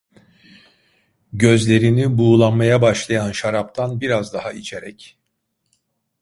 Gözlerini 1.33 2.17
buğulamaya 2.17 2.81
başlayan 2.81 3.31
şaraptan 3.31 4.01
biraz 4.01 4.33
daha 4.33 4.51
içerek: 4.53 5.17